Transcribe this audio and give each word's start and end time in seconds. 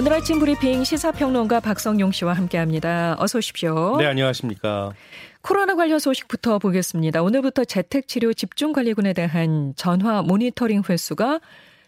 오늘 0.00 0.14
아침 0.14 0.38
브리핑 0.38 0.82
시사평론가 0.82 1.60
박성용 1.60 2.12
씨와 2.12 2.32
함께합니다. 2.32 3.16
어서 3.18 3.36
오십시오. 3.36 3.98
네, 3.98 4.06
안녕하십니까. 4.06 4.94
코로나 5.42 5.74
관련 5.76 5.98
소식부터 5.98 6.58
보겠습니다. 6.58 7.20
오늘부터 7.20 7.66
재택치료 7.66 8.32
집중관리군에 8.32 9.12
대한 9.12 9.74
전화 9.76 10.22
모니터링 10.22 10.84
횟수가 10.88 11.40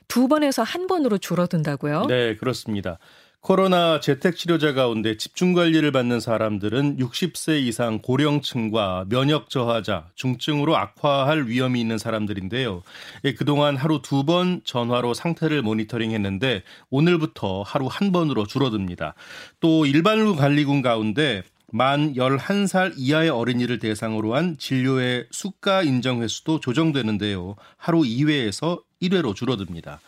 두 0.09 0.29
번에서 0.29 0.63
한 0.63 0.89
번으로 0.89 1.17
줄어든다고요? 1.17 2.05
네, 2.07 2.37
그렇습니다. 2.37 2.99
코로나 3.43 3.99
재택 3.99 4.37
치료자 4.37 4.73
가운데 4.73 5.17
집중 5.17 5.53
관리를 5.53 5.91
받는 5.91 6.21
사람들은 6.21 6.99
60세 6.99 7.61
이상 7.61 7.99
고령층과 7.99 9.07
면역 9.09 9.51
저하자, 9.51 10.11
중증으로 10.15 10.77
악화할 10.77 11.49
위험이 11.49 11.81
있는 11.81 11.99
사람들인데요. 11.99 12.85
예, 13.25 13.35
그동안 13.35 13.77
하루 13.77 14.01
두 14.01 14.23
번 14.23 14.61
전화로 14.63 15.15
상태를 15.15 15.63
모니터링 15.63 16.13
했는데 16.13 16.63
오늘부터 16.91 17.63
하루 17.63 17.89
한 17.91 18.13
번으로 18.13 18.47
줄어듭니다. 18.47 19.15
또 19.59 19.87
일반 19.87 20.37
관리군 20.37 20.81
가운데 20.81 21.43
만 21.73 22.15
11살 22.15 22.93
이하의 22.97 23.31
어린이를 23.31 23.81
대상으로 23.81 24.37
한 24.37 24.57
진료의 24.57 25.27
수가 25.33 25.83
인정 25.83 26.23
횟수도 26.23 26.61
조정되는데요. 26.61 27.57
하루 27.77 28.03
2회에서 28.03 28.83
1회로 29.03 29.35
줄어듭니다. 29.35 30.01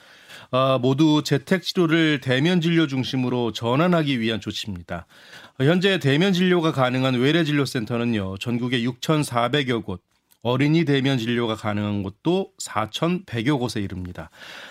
어, 0.54 0.78
모두 0.78 1.24
재택 1.24 1.64
치료를 1.64 2.20
대면 2.20 2.60
진료 2.60 2.86
중심으로 2.86 3.50
전환하기 3.50 4.20
위한 4.20 4.40
조치입니다. 4.40 5.08
현재 5.58 5.98
대면 5.98 6.32
진료가 6.32 6.70
가능한 6.70 7.16
외래 7.16 7.42
진료 7.42 7.64
센터는요. 7.64 8.38
전국에 8.38 8.80
6,400여 8.82 9.84
곳, 9.84 10.00
어린이 10.42 10.84
대면 10.84 11.18
진료가 11.18 11.56
가능한 11.56 12.04
곳도 12.04 12.52
4,100여 12.62 13.58
곳에 13.58 13.80
이릅니다. 13.80 14.30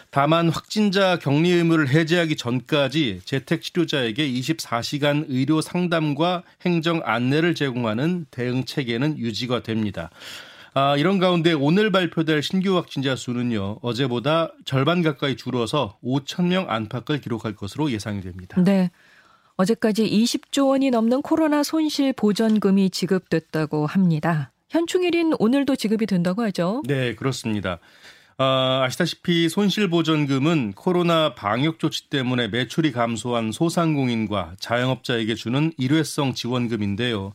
다만 0.10 0.48
확진자 0.48 1.20
격리 1.20 1.52
의무를 1.52 1.90
해제하기 1.90 2.38
전까지 2.38 3.20
재택 3.26 3.62
치료자에게 3.62 4.26
24시간 4.32 5.26
의료 5.28 5.60
상담과 5.60 6.44
행정 6.66 7.02
안내를 7.04 7.56
제공하는 7.56 8.28
대응 8.32 8.64
체계는 8.64 9.18
유지가 9.18 9.64
됩니다. 9.64 10.12
아, 10.76 10.98
이런 10.98 11.20
가운데 11.20 11.54
오늘 11.54 11.92
발표될 11.92 12.42
신규 12.42 12.76
확진자 12.76 13.16
수는요, 13.16 13.78
어제보다 13.82 14.52
절반 14.66 15.04
가까이 15.04 15.36
줄어서 15.36 15.98
5천 16.04 16.48
명 16.48 16.70
안팎을 16.70 17.22
기록할 17.22 17.56
것으로 17.56 17.92
예상이 17.92 18.22
됩니다. 18.22 18.62
네. 18.64 18.90
어제까지 19.56 20.10
20조 20.10 20.70
원이 20.70 20.90
넘는 20.90 21.22
코로나 21.22 21.62
손실 21.62 22.12
보전금이 22.14 22.90
지급됐다고 22.90 23.86
합니다. 23.86 24.52
현충일인 24.70 25.34
오늘도 25.38 25.76
지급이 25.76 26.08
된다고 26.08 26.42
하죠? 26.42 26.82
네, 26.88 27.14
그렇습니다. 27.14 27.78
아, 28.38 28.82
아시다시피 28.84 29.48
손실보전금은 29.50 30.74
코로나 30.74 31.36
방역 31.36 31.78
조치 31.78 32.10
때문에 32.10 32.48
매출이 32.48 32.92
감소한 32.92 33.52
소상공인과 33.52 34.56
자영업자에게 34.60 35.36
주는 35.36 35.72
일회성 35.78 36.34
지원금인데요. 36.34 37.34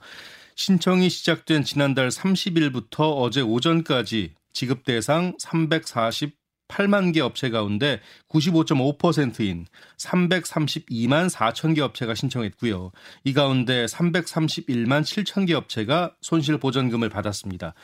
신청이 0.58 1.08
시작된 1.08 1.62
지난달 1.62 2.08
30일부터 2.08 3.16
어제 3.16 3.40
오전까지 3.40 4.34
지급 4.52 4.82
대상 4.82 5.36
340 5.38 6.36
8만 6.68 7.14
개 7.14 7.20
업체 7.20 7.50
가운데 7.50 8.00
95.5%인 8.28 9.66
332만 9.96 11.30
4천 11.30 11.74
개 11.74 11.80
업체가 11.80 12.14
신청했고요. 12.14 12.92
이 13.24 13.32
가운데 13.32 13.86
331만 13.86 15.02
7천 15.02 15.46
개 15.46 15.54
업체가 15.54 16.14
손실 16.20 16.58
보전금을 16.58 17.08
받았습니다. 17.08 17.74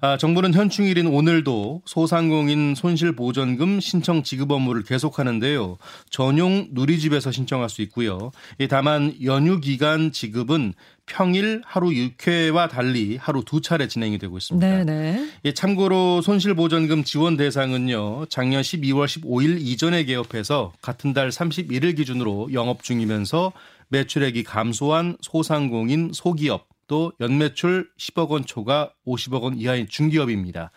아, 0.00 0.16
정부는 0.16 0.54
현충일인 0.54 1.06
오늘도 1.06 1.82
소상공인 1.84 2.74
손실 2.74 3.14
보전금 3.14 3.78
신청 3.78 4.22
지급 4.22 4.50
업무를 4.50 4.82
계속하는데요. 4.82 5.76
전용 6.08 6.68
누리집에서 6.72 7.30
신청할 7.30 7.68
수 7.68 7.82
있고요. 7.82 8.32
다만 8.68 9.14
연휴 9.22 9.60
기간 9.60 10.12
지급은 10.12 10.72
평일 11.10 11.60
하루 11.66 11.88
6회와 11.88 12.70
달리 12.70 13.16
하루 13.16 13.42
두 13.44 13.60
차례 13.60 13.88
진행이 13.88 14.18
되고 14.18 14.38
있습니다. 14.38 14.84
네네. 14.84 15.28
예, 15.44 15.52
참고로 15.52 16.22
손실보전금 16.22 17.02
지원 17.02 17.36
대상은요, 17.36 18.26
작년 18.26 18.62
12월 18.62 19.06
15일 19.06 19.58
이전에 19.60 20.04
개업해서 20.04 20.72
같은 20.80 21.12
달 21.12 21.30
31일 21.30 21.96
기준으로 21.96 22.50
영업 22.52 22.84
중이면서 22.84 23.52
매출액이 23.88 24.44
감소한 24.44 25.16
소상공인 25.20 26.12
소기업 26.14 26.68
또 26.86 27.12
연매출 27.20 27.88
10억 27.98 28.28
원 28.28 28.46
초과 28.46 28.92
50억 29.04 29.42
원 29.42 29.58
이하인 29.58 29.88
중기업입니다. 29.88 30.70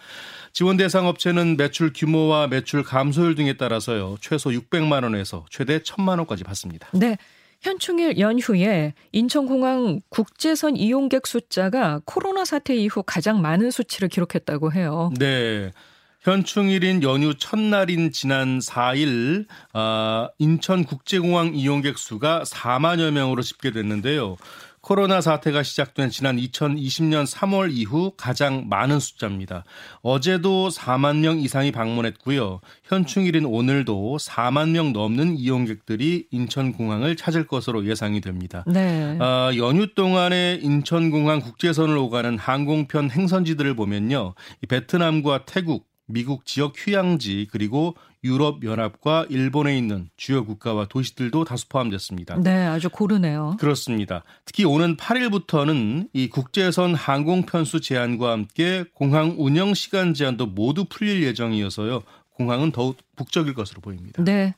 지원 0.51 0.77
대상 0.77 1.05
업체는 1.05 1.57
매출 1.57 1.93
규모와 1.93 2.47
매출 2.47 2.83
감소율 2.83 3.35
등에 3.35 3.53
따라서요. 3.53 4.17
최소 4.19 4.49
600만 4.49 5.03
원에서 5.03 5.45
최대 5.51 5.79
1000만 5.79 6.17
원까지 6.17 6.43
받습니다. 6.43 6.89
네. 6.93 7.17
현충일 7.63 8.19
연휴에 8.19 8.93
인천공항 9.13 10.01
국제선 10.09 10.75
이용객 10.75 11.25
숫자가 11.25 12.01
코로나 12.03 12.43
사태 12.43 12.75
이후 12.75 13.03
가장 13.03 13.41
많은 13.41 13.71
수치를 13.71 14.09
기록했다고 14.09 14.73
해요. 14.73 15.11
네. 15.17 15.71
현충일인 16.19 17.03
연휴 17.03 17.33
첫날인 17.35 18.11
지난 18.11 18.59
4일 18.59 19.45
아, 19.73 20.29
인천국제공항 20.39 21.55
이용객 21.55 21.97
수가 21.97 22.43
4만여 22.43 23.11
명으로 23.11 23.41
집계됐는데요. 23.41 24.37
코로나 24.83 25.21
사태가 25.21 25.63
시작된 25.63 26.09
지난 26.09 26.35
2020년 26.35 27.25
3월 27.25 27.71
이후 27.71 28.11
가장 28.17 28.67
많은 28.67 28.99
숫자입니다. 28.99 29.63
어제도 30.01 30.67
4만 30.67 31.19
명 31.19 31.39
이상이 31.39 31.71
방문했고요. 31.71 32.59
현충일인 32.83 33.45
오늘도 33.45 34.17
4만 34.19 34.71
명 34.71 34.91
넘는 34.91 35.37
이용객들이 35.37 36.27
인천공항을 36.31 37.15
찾을 37.15 37.47
것으로 37.47 37.85
예상이 37.85 38.19
됩니다. 38.19 38.65
네. 38.67 39.17
어, 39.19 39.51
연휴 39.55 39.93
동안에 39.95 40.59
인천공항 40.61 41.39
국제선을 41.39 41.95
오가는 41.95 42.37
항공편 42.37 43.09
행선지들을 43.09 43.77
보면요. 43.77 44.33
베트남과 44.67 45.45
태국, 45.45 45.87
미국 46.05 46.45
지역 46.45 46.73
휴양지 46.75 47.47
그리고 47.51 47.95
유럽 48.23 48.63
연합과 48.63 49.25
일본에 49.29 49.77
있는 49.77 50.09
주요 50.15 50.45
국가와 50.45 50.85
도시들도 50.85 51.43
다수 51.43 51.67
포함됐습니다. 51.67 52.37
네, 52.41 52.65
아주 52.65 52.89
고르네요. 52.89 53.57
그렇습니다. 53.59 54.23
특히 54.45 54.63
오는 54.63 54.95
8일부터는 54.95 56.09
이 56.13 56.29
국제선 56.29 56.95
항공 56.95 57.43
편수 57.43 57.81
제한과 57.81 58.31
함께 58.31 58.85
공항 58.93 59.35
운영 59.37 59.73
시간 59.73 60.13
제한도 60.13 60.45
모두 60.45 60.85
풀릴 60.85 61.23
예정이어서요. 61.23 62.03
공항은 62.35 62.71
더욱 62.71 62.97
북적일 63.15 63.53
것으로 63.53 63.81
보입니다. 63.81 64.23
네. 64.23 64.55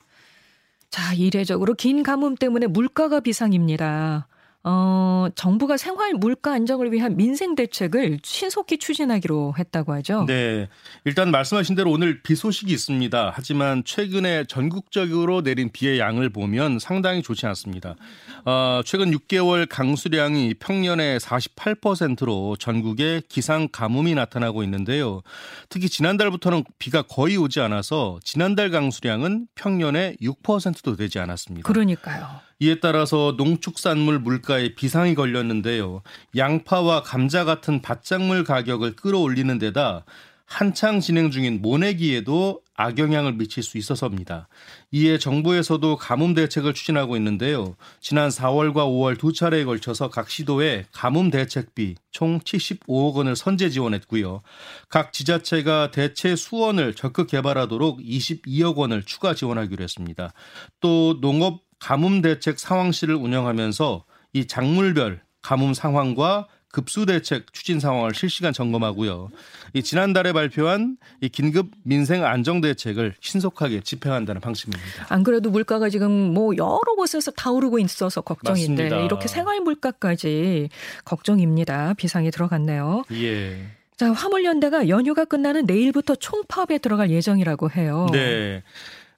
자, 0.89 1.13
이례적으로 1.13 1.73
긴 1.73 2.03
가뭄 2.03 2.35
때문에 2.35 2.67
물가가 2.67 3.19
비상입니다. 3.19 4.27
어, 4.67 5.27
정부가 5.35 5.77
생활 5.77 6.15
물가 6.15 6.51
안정을 6.53 6.91
위한 6.91 7.15
민생 7.15 7.53
대책을 7.53 8.17
신속히 8.23 8.79
추진하기로 8.79 9.53
했다고 9.59 9.93
하죠. 9.93 10.25
네. 10.25 10.67
일단 11.03 11.29
말씀하신 11.29 11.75
대로 11.75 11.91
오늘 11.91 12.23
비 12.23 12.35
소식이 12.35 12.73
있습니다. 12.73 13.31
하지만 13.35 13.83
최근에 13.85 14.45
전국적으로 14.45 15.43
내린 15.43 15.71
비의 15.71 15.99
양을 15.99 16.31
보면 16.31 16.79
상당히 16.79 17.21
좋지 17.21 17.45
않습니다. 17.45 17.95
어, 18.43 18.81
최근 18.83 19.11
6개월 19.11 19.67
강수량이 19.69 20.55
평년의 20.55 21.19
48%로 21.19 22.55
전국에 22.55 23.21
기상 23.29 23.67
가뭄이 23.71 24.15
나타나고 24.15 24.63
있는데요. 24.63 25.21
특히 25.69 25.89
지난달부터는 25.89 26.63
비가 26.79 27.03
거의 27.03 27.37
오지 27.37 27.59
않아서 27.61 28.19
지난달 28.23 28.71
강수량은 28.71 29.45
평년의 29.53 30.17
6%도 30.23 30.95
되지 30.95 31.19
않았습니다. 31.19 31.71
그러니까요. 31.71 32.45
이에 32.65 32.79
따라서 32.79 33.35
농축산물 33.38 34.19
물가에 34.19 34.73
비상이 34.73 35.13
걸렸는데요. 35.13 36.01
양파와 36.35 37.03
감자 37.03 37.45
같은 37.45 37.83
밭작물 37.83 38.44
가격을 38.44 38.95
끌어올리는 38.95 39.59
데다 39.59 40.03
한창 40.45 41.00
진행 41.00 41.29
중인 41.29 41.62
모내기에도 41.62 42.62
악영향을 42.77 43.33
미칠 43.33 43.63
수 43.63 43.77
있어서입니다. 43.77 44.47
이에 44.91 45.17
정부에서도 45.17 45.95
가뭄 45.95 46.33
대책을 46.33 46.73
추진하고 46.73 47.15
있는데요. 47.17 47.75
지난 48.01 48.29
4월과 48.29 48.75
5월 48.75 49.18
두 49.18 49.31
차례에 49.31 49.63
걸쳐서 49.63 50.09
각 50.09 50.29
시도에 50.29 50.85
가뭄 50.91 51.29
대책비 51.29 51.95
총 52.11 52.39
75억 52.39 53.13
원을 53.15 53.35
선제 53.35 53.69
지원했고요. 53.69 54.41
각 54.89 55.13
지자체가 55.13 55.91
대체 55.91 56.35
수원을 56.35 56.95
적극 56.95 57.27
개발하도록 57.27 58.00
22억 58.00 58.75
원을 58.75 59.03
추가 59.03 59.33
지원하기로 59.33 59.83
했습니다. 59.83 60.33
또 60.81 61.19
농업 61.21 61.64
가뭄 61.80 62.22
대책 62.22 62.60
상황실을 62.60 63.16
운영하면서 63.16 64.06
이 64.33 64.48
작물별 64.48 65.22
가뭄 65.42 65.74
상황과 65.74 66.48
급수 66.75 67.06
대책 67.06 67.54
추진 67.54 67.80
상황을 67.80 68.13
실시간 68.13 68.51
점검하고요. 68.51 69.30
이 69.74 69.81
지난달에 69.81 70.33
발표한 70.33 70.98
이 71.22 71.30
긴급 71.30 71.72
민생 71.83 72.25
안정 72.25 72.60
대책을 72.60 73.16
신속하게 73.22 73.80
집행한다는 73.80 74.42
방침입니다. 74.42 75.06
안 75.07 75.24
그래도 75.24 75.50
물가가 75.50 75.89
지금 75.89 76.12
뭐 76.12 76.54
여러 76.57 76.95
곳에서 76.98 77.31
다 77.31 77.50
오르고 77.51 77.80
있어서 77.80 78.19
걱정인데 78.19 78.83
맞습니다. 78.83 79.06
이렇게 79.06 79.30
생활 79.30 79.62
물가까지 79.62 80.68
걱정입니다. 81.06 81.94
비상이 81.94 82.30
들어갔네요. 82.30 83.04
예. 83.13 83.68
자, 83.95 84.12
화물연대가 84.12 84.89
연휴가 84.89 85.24
끝나는 85.24 85.66
내일부터 85.66 86.16
총파업에 86.16 86.80
들어갈 86.80 87.10
예정이라고 87.10 87.71
해요. 87.71 88.07
네. 88.12 88.63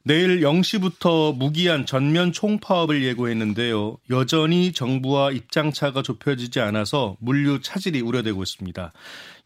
내일 0.08 0.40
0시부터 0.40 1.36
무기한 1.36 1.86
전면 1.86 2.32
총파업을 2.32 3.04
예고했는데요. 3.04 3.98
여전히 4.10 4.72
정부와 4.72 5.32
입장차가 5.32 6.02
좁혀지지 6.02 6.62
않아서 6.62 7.18
물류 7.20 7.60
차질이 7.60 8.00
우려되고 8.00 8.42
있습니다. 8.42 8.94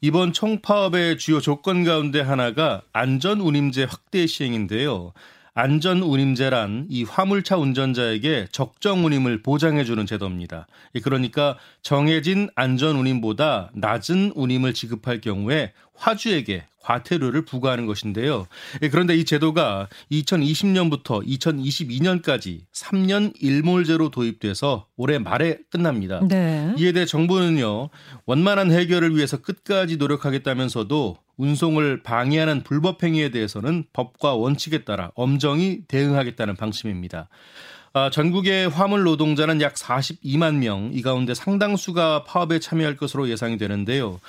이번 0.01 0.33
총파업의 0.33 1.17
주요 1.17 1.41
조건 1.41 1.83
가운데 1.83 2.21
하나가 2.21 2.83
안전 2.93 3.41
운임제 3.41 3.85
확대 3.85 4.27
시행인데요. 4.27 5.13
안전 5.55 6.03
운임제란 6.03 6.85
이 6.91 7.05
화물차 7.05 7.57
운전자에게 7.57 8.49
적정 8.51 9.03
운임을 9.03 9.41
보장해주는 9.41 10.05
제도입니다. 10.05 10.67
그러니까 11.01 11.57
정해진 11.81 12.49
안전 12.53 12.97
운임보다 12.97 13.71
낮은 13.73 14.33
운임을 14.35 14.75
지급할 14.75 15.21
경우에 15.21 15.73
화주에게 15.95 16.65
과태료를 16.81 17.45
부과하는 17.45 17.85
것인데요. 17.85 18.47
그런데 18.91 19.15
이 19.15 19.23
제도가 19.23 19.87
2020년부터 20.11 21.25
2022년까지 21.25 22.61
3년 22.73 23.33
일몰제로 23.39 24.09
도입돼서 24.09 24.87
올해 24.97 25.19
말에 25.19 25.59
끝납니다. 25.69 26.21
네. 26.27 26.73
이에 26.77 26.91
대해 26.91 27.05
정부는요, 27.05 27.89
원만한 28.25 28.71
해결을 28.71 29.15
위해서 29.15 29.37
끝까지 29.37 29.97
노력하겠다면서도 29.97 31.17
운송을 31.37 32.03
방해하는 32.03 32.63
불법 32.63 33.03
행위에 33.03 33.29
대해서는 33.29 33.85
법과 33.93 34.35
원칙에 34.35 34.83
따라 34.83 35.11
엄정히 35.15 35.81
대응하겠다는 35.87 36.55
방침입니다. 36.55 37.29
아, 37.93 38.09
전국의 38.09 38.69
화물 38.69 39.03
노동자는 39.03 39.59
약 39.61 39.73
42만 39.73 40.55
명, 40.59 40.91
이 40.93 41.01
가운데 41.01 41.33
상당수가 41.33 42.23
파업에 42.23 42.59
참여할 42.59 42.95
것으로 42.95 43.27
예상이 43.27 43.57
되는데요. 43.57 44.21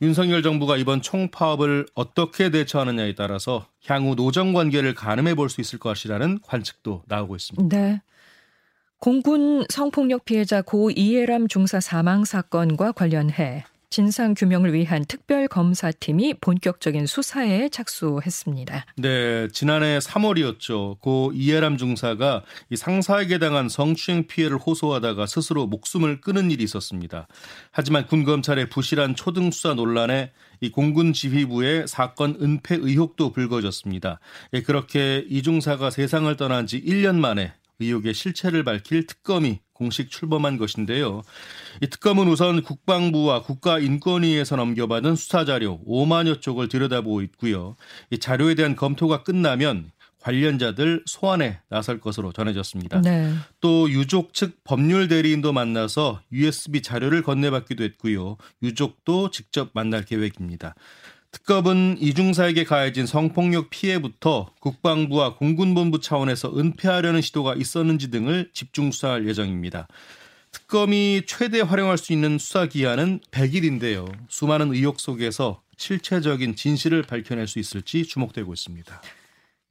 윤석열 0.00 0.42
정부가 0.42 0.78
이번 0.78 1.02
총파업을 1.02 1.86
어떻게 1.94 2.50
대처하느냐에 2.50 3.14
따라서 3.14 3.66
향후 3.86 4.14
노정 4.14 4.54
관계를 4.54 4.94
가늠해 4.94 5.34
볼 5.34 5.50
수 5.50 5.60
있을 5.60 5.78
것이라는 5.78 6.38
관측도 6.42 7.02
나오고 7.06 7.36
있습니다. 7.36 7.76
네. 7.76 8.00
공군 8.98 9.64
성폭력 9.68 10.24
피해자 10.24 10.62
고 10.62 10.90
이해람 10.90 11.48
중사 11.48 11.80
사망 11.80 12.24
사건과 12.24 12.92
관련해 12.92 13.64
진상 13.90 14.34
규명을 14.34 14.72
위한 14.72 15.04
특별 15.04 15.48
검사팀이 15.48 16.34
본격적인 16.34 17.06
수사에 17.06 17.68
착수했습니다. 17.70 18.86
네, 18.98 19.48
지난해 19.48 19.98
3월이었죠. 19.98 21.00
고 21.00 21.32
이해람 21.34 21.76
중사가 21.76 22.44
이 22.70 22.76
상사에게 22.76 23.38
당한 23.38 23.68
성추행 23.68 24.28
피해를 24.28 24.58
호소하다가 24.58 25.26
스스로 25.26 25.66
목숨을 25.66 26.20
끊은 26.20 26.52
일이 26.52 26.62
있었습니다. 26.62 27.26
하지만 27.72 28.06
군 28.06 28.22
검찰의 28.22 28.68
부실한 28.68 29.16
초등 29.16 29.50
수사 29.50 29.74
논란에 29.74 30.30
이 30.60 30.70
공군 30.70 31.12
지휘부의 31.12 31.88
사건 31.88 32.36
은폐 32.40 32.76
의혹도 32.76 33.32
불거졌습니다. 33.32 34.20
예, 34.52 34.62
그렇게 34.62 35.26
이 35.28 35.42
중사가 35.42 35.90
세상을 35.90 36.36
떠난 36.36 36.68
지 36.68 36.80
1년 36.80 37.16
만에 37.16 37.54
의혹의 37.80 38.14
실체를 38.14 38.62
밝힐 38.62 39.06
특검이 39.06 39.58
공식 39.80 40.10
출범한 40.10 40.58
것인데요. 40.58 41.22
이 41.80 41.86
특검은 41.86 42.28
우선 42.28 42.62
국방부와 42.62 43.42
국가인권위에서 43.42 44.56
넘겨받은 44.56 45.16
수사 45.16 45.46
자료 45.46 45.80
5만여 45.86 46.42
쪽을 46.42 46.68
들여다보고 46.68 47.22
있고요. 47.22 47.76
이 48.10 48.18
자료에 48.18 48.54
대한 48.54 48.76
검토가 48.76 49.22
끝나면 49.22 49.90
관련자들 50.20 51.04
소환에 51.06 51.60
나설 51.70 51.98
것으로 51.98 52.30
전해졌습니다. 52.30 53.00
네. 53.00 53.32
또 53.62 53.90
유족 53.90 54.34
측 54.34 54.62
법률 54.64 55.08
대리인도 55.08 55.54
만나서 55.54 56.20
USB 56.30 56.82
자료를 56.82 57.22
건네받기도 57.22 57.82
했고요. 57.82 58.36
유족도 58.62 59.30
직접 59.30 59.70
만날 59.72 60.04
계획입니다. 60.04 60.74
특검은 61.32 61.96
이중사에게 62.00 62.64
가해진 62.64 63.06
성폭력 63.06 63.70
피해부터 63.70 64.50
국방부와 64.60 65.36
공군본부 65.36 66.00
차원에서 66.00 66.56
은폐하려는 66.58 67.20
시도가 67.20 67.54
있었는지 67.54 68.10
등을 68.10 68.50
집중 68.52 68.90
수사할 68.90 69.28
예정입니다. 69.28 69.86
특검이 70.50 71.22
최대 71.26 71.60
활용할 71.60 71.98
수 71.98 72.12
있는 72.12 72.38
수사 72.38 72.66
기한은 72.66 73.20
100일인데요. 73.30 74.12
수많은 74.28 74.72
의혹 74.74 74.98
속에서 74.98 75.62
실체적인 75.76 76.56
진실을 76.56 77.02
밝혀낼 77.02 77.46
수 77.46 77.58
있을지 77.58 78.04
주목되고 78.04 78.52
있습니다. 78.52 79.00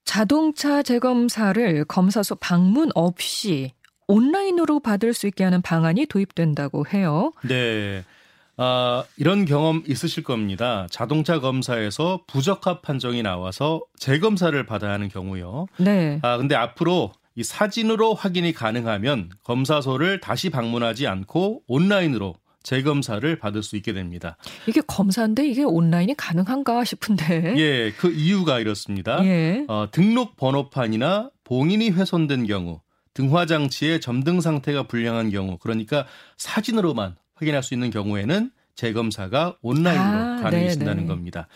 자동차 0.05 0.81
재검사를 0.81 1.85
검사소 1.85 2.35
방문 2.35 2.89
없이 2.95 3.73
온라인으로 4.07 4.79
받을 4.79 5.13
수 5.13 5.27
있게 5.27 5.43
하는 5.43 5.61
방안이 5.61 6.07
도입된다고 6.07 6.87
해요. 6.87 7.31
네. 7.43 8.03
아, 8.61 9.05
이런 9.15 9.45
경험 9.45 9.83
있으실 9.87 10.23
겁니다. 10.23 10.85
자동차 10.91 11.39
검사에서 11.39 12.23
부적합 12.27 12.81
판정이 12.81 13.23
나와서 13.23 13.81
재검사를 13.97 14.61
받아야 14.65 14.91
하는 14.91 15.07
경우요. 15.07 15.67
네. 15.77 16.19
아, 16.23 16.37
근데 16.37 16.55
앞으로 16.55 17.13
이 17.35 17.43
사진으로 17.43 18.15
확인이 18.15 18.51
가능하면 18.51 19.29
검사소를 19.45 20.19
다시 20.19 20.49
방문하지 20.49 21.07
않고 21.07 21.61
온라인으로 21.69 22.35
재검사를 22.61 23.39
받을 23.39 23.63
수 23.63 23.77
있게 23.77 23.93
됩니다. 23.93 24.35
이게 24.67 24.81
검사인데 24.85 25.47
이게 25.47 25.63
온라인이 25.63 26.15
가능한가 26.17 26.83
싶은데. 26.83 27.53
예, 27.57 27.91
그 27.93 28.11
이유가 28.11 28.59
이렇습니다. 28.59 29.23
예. 29.23 29.63
어, 29.69 29.87
등록 29.89 30.35
번호판이나 30.35 31.29
봉인이 31.45 31.91
훼손된 31.91 32.45
경우, 32.45 32.81
등화 33.13 33.45
장치의 33.45 34.01
점등 34.01 34.41
상태가 34.41 34.83
불량한 34.83 35.29
경우, 35.29 35.57
그러니까 35.59 36.05
사진으로만 36.35 37.15
확인할 37.39 37.63
수 37.63 37.73
있는 37.73 37.89
경우에는 37.89 38.51
재검사가 38.75 39.57
온라인으로 39.61 40.17
아, 40.17 40.41
가능해진다는. 40.41 41.05
겁니다. 41.05 41.47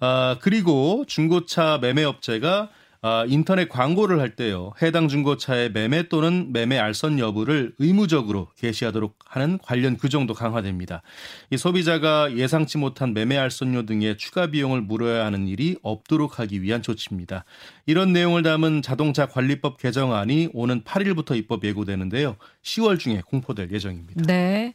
아, 0.00 0.36
그리고 0.40 1.04
중고차 1.06 1.78
매매업체가 1.80 2.70
아, 3.04 3.24
인터넷 3.26 3.68
광고를 3.68 4.20
할 4.20 4.36
때요. 4.36 4.72
해당 4.80 5.08
중고차의 5.08 5.72
매매 5.72 6.08
또는 6.08 6.52
매매 6.52 6.78
알선 6.78 7.18
여부를 7.18 7.74
의무적으로 7.80 8.48
게시하도록 8.58 9.16
하는 9.24 9.58
관련 9.58 9.96
규정도 9.96 10.34
강화됩니다. 10.34 11.02
이 11.50 11.56
소비자가 11.56 12.36
예상치 12.36 12.78
못한 12.78 13.12
매매 13.12 13.36
알선료 13.36 13.86
등의 13.86 14.18
추가 14.18 14.46
비용을 14.46 14.82
물어야 14.82 15.24
하는 15.24 15.48
일이 15.48 15.76
없도록 15.82 16.38
하기 16.38 16.62
위한 16.62 16.80
조치입니다. 16.80 17.44
이런 17.86 18.12
내용을 18.12 18.44
담은 18.44 18.82
자동차 18.82 19.26
관리법 19.26 19.78
개정안이 19.78 20.50
오는 20.52 20.82
8일부터 20.84 21.36
입법 21.36 21.64
예고되는데요. 21.64 22.36
10월 22.62 23.00
중에 23.00 23.22
공포될 23.26 23.72
예정입니다. 23.72 24.22
네. 24.28 24.74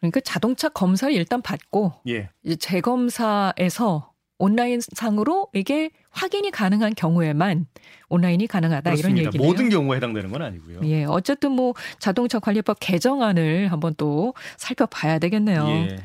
그러니까 0.00 0.20
자동차 0.20 0.68
검사를 0.68 1.12
일단 1.14 1.42
받고 1.42 1.92
예. 2.08 2.30
이제 2.42 2.56
재검사에서 2.56 4.12
온라인 4.38 4.80
상으로 4.94 5.48
이게 5.52 5.90
확인이 6.10 6.50
가능한 6.52 6.94
경우에만 6.94 7.66
온라인이 8.08 8.46
가능하다 8.46 8.90
그렇습니다. 8.90 9.20
이런 9.20 9.26
얘기네요. 9.26 9.48
모든 9.48 9.68
경우에 9.68 9.96
해당되는 9.96 10.30
건 10.30 10.42
아니고요. 10.42 10.80
예, 10.84 11.04
어쨌든 11.04 11.52
뭐 11.52 11.74
자동차 11.98 12.38
관리법 12.38 12.78
개정안을 12.78 13.72
한번 13.72 13.94
또 13.96 14.34
살펴봐야 14.56 15.18
되겠네요. 15.18 15.66
예. 15.66 15.96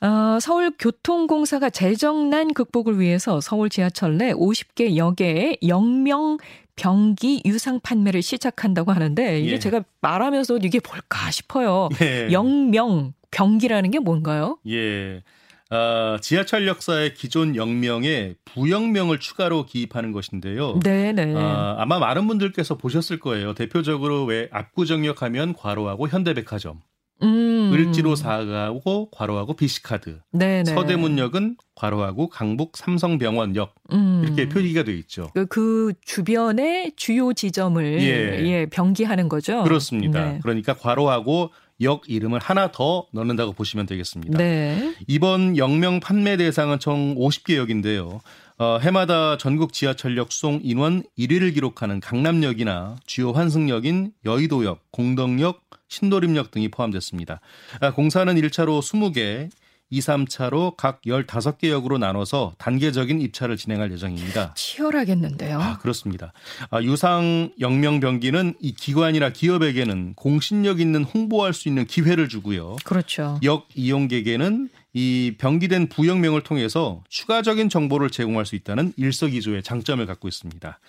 어, 0.00 0.38
서울교통공사가 0.40 1.70
재정난 1.70 2.52
극복을 2.52 3.00
위해서 3.00 3.40
서울 3.40 3.70
지하철 3.70 4.18
내 4.18 4.32
50개 4.32 4.96
역에 4.96 5.56
영명 5.66 6.38
병기 6.76 7.42
유상 7.46 7.80
판매를 7.80 8.20
시작한다고 8.20 8.92
하는데 8.92 9.40
이게 9.40 9.52
예. 9.52 9.58
제가 9.58 9.82
말하면서 10.02 10.58
이게 10.58 10.78
뭘까 10.86 11.30
싶어요. 11.30 11.88
예. 12.02 12.28
영명 12.30 13.14
병기라는 13.30 13.90
게 13.90 13.98
뭔가요? 13.98 14.58
예. 14.68 15.22
아, 15.70 16.18
지하철 16.20 16.68
역사의 16.68 17.14
기존 17.14 17.56
영명에 17.56 18.34
부영명을 18.44 19.18
추가로 19.18 19.66
기입하는 19.66 20.12
것인데요. 20.12 20.78
네네. 20.80 21.34
아, 21.34 21.76
아마 21.78 21.98
많은 21.98 22.26
분들께서 22.28 22.76
보셨을 22.76 23.18
거예요. 23.18 23.54
대표적으로 23.54 24.24
왜 24.24 24.48
압구정역 24.52 25.22
하면 25.22 25.54
괄호하고 25.54 26.08
현대백화점. 26.08 26.82
음. 27.22 27.55
을지로 27.78 28.16
사가고 28.16 29.10
괄호하고 29.10 29.54
비시카드. 29.54 30.20
네네. 30.32 30.64
서대문역은 30.64 31.56
괄호하고 31.74 32.28
강북 32.28 32.76
삼성병원역 32.76 33.74
음. 33.92 34.22
이렇게 34.24 34.48
표기가 34.48 34.82
되어 34.82 34.94
있죠. 34.94 35.30
그, 35.34 35.46
그 35.46 35.92
주변의 36.04 36.92
주요 36.96 37.32
지점을 37.32 38.02
예. 38.02 38.46
예 38.46 38.66
병기하는 38.66 39.28
거죠. 39.28 39.62
그렇습니다. 39.64 40.24
네. 40.24 40.38
그러니까 40.42 40.74
괄호하고 40.74 41.50
역 41.82 42.08
이름을 42.08 42.40
하나 42.40 42.72
더 42.72 43.06
넣는다고 43.12 43.52
보시면 43.52 43.86
되겠습니다. 43.86 44.38
네. 44.38 44.94
이번 45.06 45.56
영명 45.56 46.00
판매 46.00 46.36
대상은 46.36 46.78
총 46.78 47.14
50개 47.16 47.56
역인데요. 47.56 48.20
어, 48.58 48.78
해마다 48.80 49.36
전국 49.36 49.74
지하철역 49.74 50.32
수송 50.32 50.60
인원 50.62 51.02
1위를 51.18 51.52
기록하는 51.52 52.00
강남역이나 52.00 52.96
주요 53.04 53.32
환승역인 53.32 54.12
여의도역, 54.24 54.80
공덕역, 54.92 55.60
신도림역 55.88 56.50
등이 56.50 56.68
포함됐습니다. 56.68 57.40
아, 57.80 57.92
공사는 57.92 58.34
1차로 58.34 58.80
20개, 58.80 59.50
2, 59.88 60.00
3차로 60.00 60.76
각 60.76 61.00
15개 61.02 61.68
역으로 61.70 61.98
나눠서 61.98 62.54
단계적인 62.58 63.20
입찰을 63.20 63.56
진행할 63.56 63.92
예정입니다. 63.92 64.52
치열하겠는데요. 64.54 65.60
아, 65.60 65.78
그렇습니다. 65.78 66.32
아, 66.70 66.82
유상 66.82 67.52
영명병기는 67.60 68.54
이 68.60 68.74
기관이나 68.74 69.30
기업에게는 69.30 70.14
공신력 70.14 70.80
있는 70.80 71.04
홍보할 71.04 71.54
수 71.54 71.68
있는 71.68 71.86
기회를 71.86 72.28
주고요. 72.28 72.76
그렇죠. 72.84 73.38
역 73.44 73.68
이용객에게는 73.76 74.70
이 74.92 75.34
병기된 75.38 75.88
부역명을 75.88 76.42
통해서 76.42 77.04
추가적인 77.08 77.68
정보를 77.68 78.10
제공할 78.10 78.44
수 78.44 78.56
있다는 78.56 78.92
일석이조의 78.96 79.62
장점을 79.62 80.04
갖고 80.04 80.26
있습니다. 80.26 80.80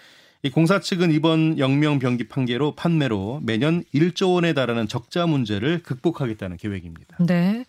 이 0.44 0.50
공사 0.50 0.80
측은 0.80 1.12
이번 1.12 1.58
영명 1.58 2.00
변기 2.00 2.28
판계로 2.28 2.76
판매로 2.76 3.42
매년 3.44 3.84
1조 3.94 4.36
원에 4.36 4.54
달하는 4.54 4.88
적자 4.88 5.26
문제를 5.26 5.82
극복하겠다는 5.84 6.58
계획입니다. 6.58 7.18
네. 7.20 7.66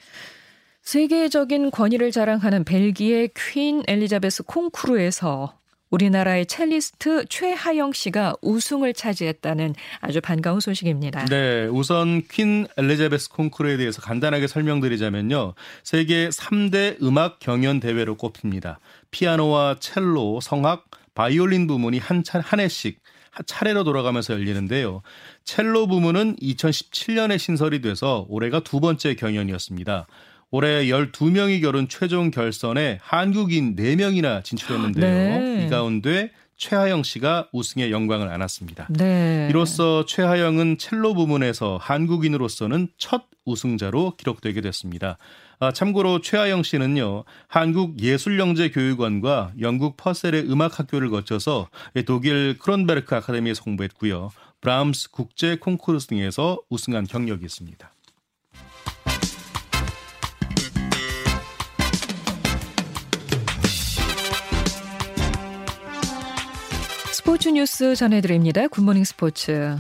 세계적인 0.83 1.71
권위를 1.71 2.11
자랑하는 2.11 2.65
벨기에 2.65 3.29
퀸 3.35 3.83
엘리자베스 3.87 4.45
콩쿠르에서 4.45 5.59
우리나라의 5.91 6.47
첼리스트 6.47 7.25
최하영 7.29 7.93
씨가 7.93 8.35
우승을 8.43 8.93
차지했다는 8.95 9.75
아주 10.01 10.21
반가운 10.21 10.61
소식입니다. 10.61 11.25
네, 11.27 11.67
우선 11.67 12.23
퀸 12.31 12.67
엘리자베스 12.77 13.31
콩쿠르에 13.31 13.77
대해서 13.77 14.03
간단하게 14.03 14.47
설명드리자면요. 14.47 15.55
세계 15.83 16.29
3대 16.29 17.03
음악 17.03 17.39
경연 17.39 17.81
대회로 17.81 18.17
꼽힙니다. 18.17 18.81
피아노와 19.11 19.77
첼로, 19.81 20.41
성악, 20.41 20.87
바이올린 21.19 21.67
부문이 21.67 21.99
한, 21.99 22.23
차, 22.23 22.39
한 22.39 22.61
해씩 22.61 23.01
차례로 23.45 23.83
돌아가면서 23.83 24.35
열리는데요. 24.35 25.03
첼로 25.43 25.89
부문은 25.89 26.37
2017년에 26.37 27.39
신설이 27.39 27.81
돼서 27.81 28.25
올해가 28.29 28.61
두 28.61 28.79
번째 28.79 29.15
경연이었습니다. 29.17 30.07
올해 30.53 30.87
12명이 30.87 31.61
결혼 31.61 31.89
최종 31.89 32.31
결선에 32.31 33.01
한국인 33.03 33.75
4명이나 33.75 34.45
진출했는데요. 34.45 35.41
네. 35.41 35.67
이 35.67 35.69
가운데 35.69 36.31
최하영 36.59 37.05
씨가 37.05 37.49
우승의 37.53 37.93
영광을 37.93 38.29
안았습니다. 38.29 38.89
네. 38.91 39.47
이로써 39.49 40.05
최하영은 40.05 40.79
첼로 40.79 41.15
부문에서 41.15 41.79
한국인으로서는 41.81 42.89
첫 42.99 43.23
우승자로 43.45 44.17
기록되게 44.17 44.61
됐습니다. 44.61 45.17
아, 45.61 45.73
참고로 45.73 46.21
최하영 46.21 46.65
씨는요, 46.65 47.23
한국예술영재교육원과 47.47 49.53
영국 49.61 49.97
퍼셀의 49.97 50.51
음악학교를 50.51 51.11
거쳐서 51.11 51.69
독일 52.07 52.59
크론베르크 52.59 53.15
아카데미에서 53.15 53.63
공부했고요. 53.63 54.31
브람스 54.61 55.13
국제 55.13 55.57
콩쿠르 55.57 56.01
등에서 56.01 56.59
우승한 56.69 57.07
경력이 57.07 57.45
있습니다. 57.45 57.91
스포츠 67.29 67.51
뉴스 67.51 67.95
전해드립니다. 67.95 68.69
Good 68.69 68.82
morning 68.82 69.05
스포츠. 69.05 69.77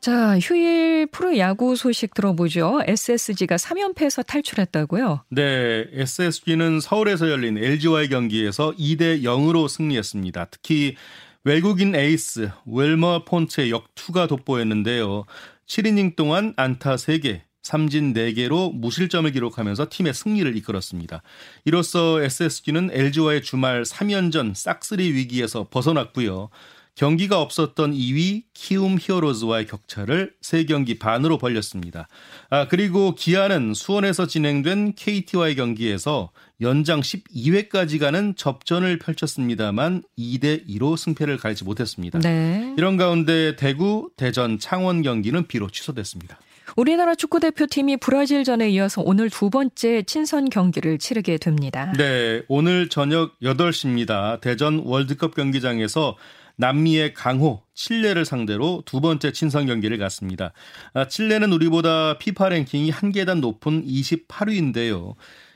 자, 0.00 0.36
휴일 0.40 1.06
프로야구 1.06 1.76
소식 1.76 2.14
들어보죠. 2.14 2.80
SSG가 2.84 3.54
3연패에서 3.54 4.26
탈출했다고요? 4.26 5.22
네, 5.30 5.84
SSG는 5.92 6.80
서울에서 6.80 7.30
열린 7.30 7.58
LG와의 7.58 8.08
경기에서 8.08 8.72
2대 8.72 9.22
0으로 9.22 9.68
승리했습니다. 9.68 10.46
특히 10.46 10.96
외국인 11.44 11.94
에이스 11.94 12.50
웰머 12.66 13.24
폰트의 13.24 13.70
역투가 13.70 14.26
돋보였는데요. 14.26 15.26
7이닝 15.68 16.16
동안 16.16 16.54
안타 16.56 16.96
3개, 16.96 17.42
삼진 17.64 18.12
4개로 18.12 18.72
무실점을 18.74 19.30
기록하면서 19.32 19.88
팀의 19.90 20.14
승리를 20.14 20.56
이끌었습니다. 20.58 21.22
이로써 21.64 22.22
SSG는 22.22 22.90
LG와의 22.92 23.42
주말 23.42 23.82
3연전 23.82 24.54
싹쓸이 24.54 25.12
위기에서 25.14 25.66
벗어났고요. 25.70 26.50
경기가 26.94 27.40
없었던 27.40 27.92
2위 27.92 28.44
키움 28.52 28.98
히어로즈와의 29.00 29.66
격차를 29.66 30.34
3경기 30.42 30.98
반으로 30.98 31.38
벌렸습니다. 31.38 32.06
아, 32.50 32.68
그리고 32.68 33.16
기아는 33.16 33.74
수원에서 33.74 34.26
진행된 34.26 34.94
KT와의 34.94 35.56
경기에서 35.56 36.30
연장 36.60 37.00
12회까지 37.00 37.98
가는 37.98 38.36
접전을 38.36 39.00
펼쳤습니다만 39.00 40.04
2대 40.16 40.68
2로 40.68 40.96
승패를 40.96 41.38
가리지 41.38 41.64
못했습니다. 41.64 42.20
네. 42.20 42.74
이런 42.76 42.96
가운데 42.96 43.56
대구, 43.56 44.10
대전, 44.16 44.60
창원 44.60 45.02
경기는 45.02 45.48
비로 45.48 45.68
취소됐습니다. 45.68 46.38
우리나라 46.76 47.14
축구 47.14 47.38
대표팀이 47.38 47.98
브라질전에 47.98 48.68
이어서 48.70 49.00
오늘 49.04 49.30
두 49.30 49.48
번째 49.48 50.02
친선 50.02 50.50
경기를 50.50 50.98
치르게 50.98 51.38
됩니다. 51.38 51.92
네, 51.96 52.42
오늘 52.48 52.88
저녁 52.88 53.38
8시입니다. 53.40 54.40
대전 54.40 54.82
월드컵 54.84 55.36
경기장에서 55.36 56.16
남미의 56.56 57.14
강호 57.14 57.62
칠레를 57.74 58.24
상대로 58.24 58.82
두 58.84 59.00
번째 59.00 59.32
친선 59.32 59.66
경기를 59.66 59.98
갖습니다. 59.98 60.52
아, 60.94 61.06
칠레는 61.06 61.52
우리보다 61.52 62.18
피파 62.18 62.48
랭킹이 62.48 62.90
한 62.90 63.12
계단 63.12 63.40
높은 63.40 63.84
28위인데요. 63.84 65.14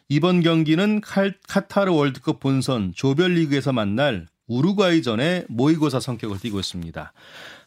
이번 0.08 0.40
경기는 0.40 1.00
카타르 1.00 1.92
월드컵 1.92 2.40
본선 2.40 2.92
조별리그에서 2.94 3.72
만날 3.72 4.26
우루과이전에 4.46 5.44
모의고사 5.48 6.00
성격을 6.00 6.38
띠고 6.38 6.58
있습니다. 6.58 7.12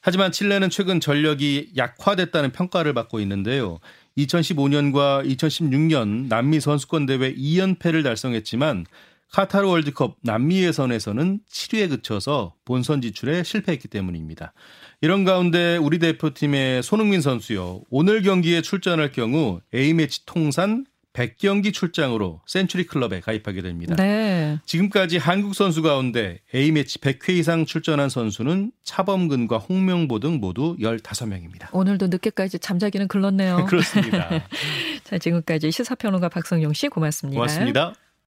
하지만 0.01 0.31
칠레는 0.31 0.69
최근 0.69 0.99
전력이 0.99 1.73
약화됐다는 1.77 2.51
평가를 2.51 2.93
받고 2.93 3.19
있는데요. 3.19 3.79
2015년과 4.17 5.25
2016년 5.25 6.27
남미 6.27 6.59
선수권 6.59 7.05
대회 7.05 7.33
2연패를 7.33 8.03
달성했지만 8.03 8.85
카타르 9.31 9.67
월드컵 9.67 10.17
남미 10.23 10.63
예선에서는 10.63 11.39
7위에 11.49 11.89
그쳐서 11.89 12.53
본선 12.65 13.01
진출에 13.01 13.43
실패했기 13.43 13.87
때문입니다. 13.87 14.53
이런 14.99 15.23
가운데 15.23 15.77
우리 15.77 15.99
대표팀의 15.99 16.83
손흥민 16.83 17.21
선수요. 17.21 17.81
오늘 17.89 18.23
경기에 18.23 18.61
출전할 18.61 19.13
경우 19.13 19.61
A매치 19.73 20.25
통산 20.25 20.85
100경기 21.13 21.73
출장으로 21.73 22.41
센츄리 22.47 22.85
클럽에 22.85 23.19
가입하게 23.19 23.61
됩니다. 23.61 23.95
네. 23.95 24.59
지금까지 24.65 25.17
한국 25.17 25.55
선수 25.55 25.81
가운데 25.81 26.39
A매치 26.53 26.99
100회 26.99 27.31
이상 27.31 27.65
출전한 27.65 28.09
선수는 28.09 28.71
차범근과 28.83 29.57
홍명보 29.57 30.19
등 30.19 30.39
모두 30.39 30.77
15명입니다. 30.79 31.67
오늘도 31.73 32.07
늦게까지 32.07 32.59
잠자기는 32.59 33.07
글렀네요. 33.07 33.65
그렇습니다. 33.69 34.29
자, 35.03 35.17
지금까지 35.17 35.71
시사평론가 35.71 36.29
박성용 36.29 36.73
씨 36.73 36.87
고맙습니다. 36.87 37.35
고맙습니다. 37.37 37.93